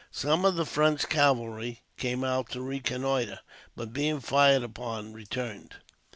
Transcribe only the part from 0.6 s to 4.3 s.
French cavalry came out to reconnoitre; but, being